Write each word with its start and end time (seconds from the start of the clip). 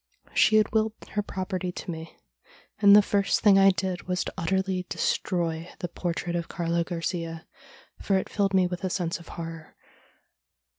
She 0.33 0.55
had 0.55 0.71
willed 0.71 0.93
her 1.11 1.21
property 1.21 1.71
to 1.73 1.91
me, 1.91 2.17
and 2.79 2.95
the 2.95 3.03
first 3.03 3.41
thing 3.41 3.59
I 3.59 3.69
did 3.69 4.07
was 4.07 4.23
to 4.23 4.33
utterly 4.35 4.87
destroy 4.89 5.69
the 5.77 5.87
portrait 5.89 6.35
of 6.35 6.47
Carlo 6.47 6.83
Garcia, 6.83 7.45
for 8.01 8.17
it 8.17 8.27
filled 8.27 8.55
me 8.55 8.65
with 8.65 8.83
a 8.83 8.89
sense 8.89 9.19
of 9.19 9.27
horror. 9.27 9.75